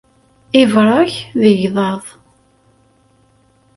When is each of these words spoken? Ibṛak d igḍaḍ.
Ibṛak 0.61 1.13
d 1.39 1.41
igḍaḍ. 1.51 2.03